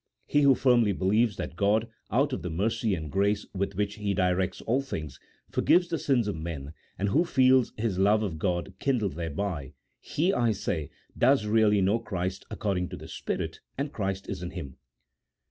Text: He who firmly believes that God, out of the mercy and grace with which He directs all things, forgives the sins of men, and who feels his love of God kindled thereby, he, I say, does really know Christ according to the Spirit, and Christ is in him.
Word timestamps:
He 0.25 0.41
who 0.41 0.55
firmly 0.55 0.93
believes 0.93 1.35
that 1.35 1.55
God, 1.55 1.87
out 2.09 2.33
of 2.33 2.41
the 2.41 2.49
mercy 2.49 2.95
and 2.95 3.11
grace 3.11 3.45
with 3.53 3.75
which 3.75 3.97
He 3.97 4.15
directs 4.15 4.59
all 4.61 4.81
things, 4.81 5.19
forgives 5.51 5.89
the 5.89 5.99
sins 5.99 6.27
of 6.27 6.35
men, 6.35 6.73
and 6.97 7.09
who 7.09 7.23
feels 7.23 7.71
his 7.77 7.99
love 7.99 8.23
of 8.23 8.39
God 8.39 8.73
kindled 8.79 9.13
thereby, 9.13 9.73
he, 9.99 10.33
I 10.33 10.53
say, 10.53 10.89
does 11.15 11.45
really 11.45 11.81
know 11.81 11.99
Christ 11.99 12.45
according 12.49 12.89
to 12.89 12.97
the 12.97 13.07
Spirit, 13.07 13.59
and 13.77 13.93
Christ 13.93 14.27
is 14.27 14.41
in 14.41 14.49
him. 14.49 14.77